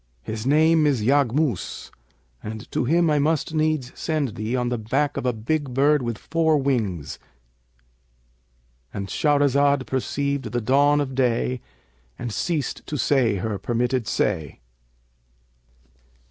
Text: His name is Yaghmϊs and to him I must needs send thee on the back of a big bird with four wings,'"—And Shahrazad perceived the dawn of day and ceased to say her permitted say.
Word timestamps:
His 0.23 0.47
name 0.47 0.87
is 0.87 1.03
Yaghmϊs 1.03 1.91
and 2.41 2.71
to 2.71 2.85
him 2.85 3.11
I 3.11 3.19
must 3.19 3.53
needs 3.53 3.91
send 3.93 4.29
thee 4.29 4.55
on 4.55 4.69
the 4.69 4.79
back 4.79 5.15
of 5.15 5.27
a 5.27 5.31
big 5.31 5.75
bird 5.75 6.01
with 6.01 6.17
four 6.17 6.57
wings,'"—And 6.57 9.09
Shahrazad 9.09 9.85
perceived 9.85 10.45
the 10.53 10.59
dawn 10.59 11.01
of 11.01 11.13
day 11.13 11.61
and 12.17 12.33
ceased 12.33 12.81
to 12.87 12.97
say 12.97 13.35
her 13.35 13.59
permitted 13.59 14.07
say. 14.07 14.59